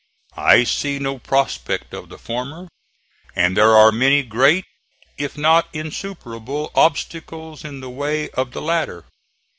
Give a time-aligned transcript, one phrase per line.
[0.35, 2.67] I see no prospect of the former,
[3.35, 4.65] and there are many great,
[5.15, 9.05] if not insuperable obstacles in the way of the latter.